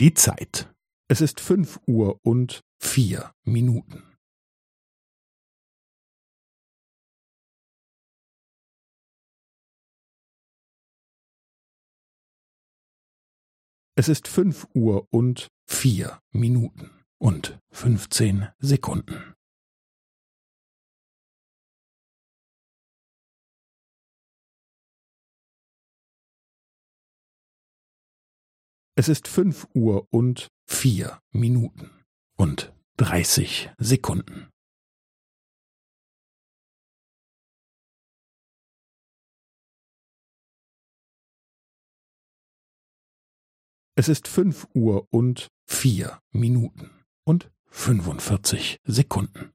[0.00, 0.72] Die Zeit.
[1.08, 4.16] Es ist fünf Uhr und vier Minuten.
[13.96, 19.34] Es ist fünf Uhr und vier Minuten und fünfzehn Sekunden.
[28.98, 32.04] Es ist fünf Uhr und vier Minuten
[32.36, 34.50] und dreißig Sekunden.
[43.94, 46.90] Es ist fünf Uhr und vier Minuten
[47.24, 49.52] und fünfundvierzig Sekunden.